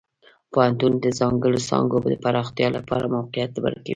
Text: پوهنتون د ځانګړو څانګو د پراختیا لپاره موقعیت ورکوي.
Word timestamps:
پوهنتون 0.51 0.93
د 0.99 1.05
ځانګړو 1.19 1.59
څانګو 1.69 1.97
د 2.13 2.15
پراختیا 2.23 2.67
لپاره 2.77 3.11
موقعیت 3.15 3.53
ورکوي. 3.59 3.89